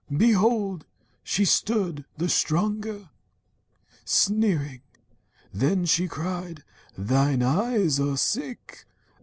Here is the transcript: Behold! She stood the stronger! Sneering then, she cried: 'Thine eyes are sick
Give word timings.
Behold! 0.17 0.87
She 1.21 1.45
stood 1.45 2.05
the 2.17 2.27
stronger! 2.27 3.11
Sneering 4.03 4.81
then, 5.53 5.85
she 5.85 6.07
cried: 6.07 6.63
'Thine 6.97 7.43
eyes 7.43 7.99
are 7.99 8.17
sick 8.17 8.85